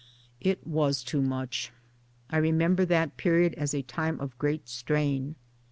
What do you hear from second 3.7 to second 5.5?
a time of great strain.